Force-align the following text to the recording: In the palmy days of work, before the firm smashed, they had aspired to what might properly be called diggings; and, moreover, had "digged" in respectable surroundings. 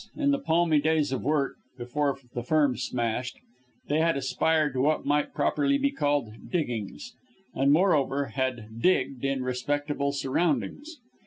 In 0.15 0.31
the 0.31 0.39
palmy 0.39 0.81
days 0.81 1.11
of 1.11 1.21
work, 1.21 1.57
before 1.77 2.17
the 2.33 2.41
firm 2.41 2.75
smashed, 2.75 3.37
they 3.87 3.99
had 3.99 4.17
aspired 4.17 4.73
to 4.73 4.81
what 4.81 5.05
might 5.05 5.31
properly 5.35 5.77
be 5.77 5.91
called 5.91 6.49
diggings; 6.49 7.13
and, 7.53 7.71
moreover, 7.71 8.25
had 8.33 8.81
"digged" 8.81 9.23
in 9.23 9.43
respectable 9.43 10.11
surroundings. 10.11 10.97